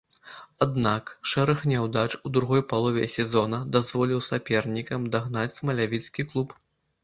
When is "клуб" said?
6.35-6.61